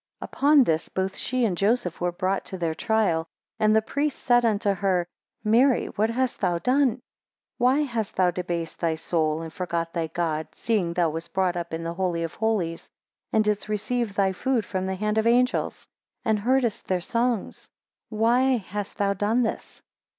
[0.19, 3.27] 8 Upon this both she and Joseph were brought to their trial,
[3.59, 5.05] and the priest said unto her,
[5.43, 6.87] Mary, what hast thou done?
[6.89, 6.99] 9
[7.59, 11.71] Why hast thou debased thy soul, and forgot thy God, seeing thou wast brought up
[11.71, 12.89] in the Holy of Holies,
[13.31, 15.87] and didst receive thy food from the hands of angels,
[16.25, 17.69] and heardest their songs?
[18.09, 19.83] 10 Why hast thou done this?